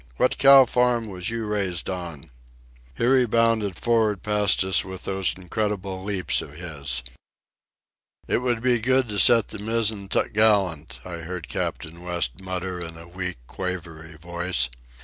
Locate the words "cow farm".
0.39-1.09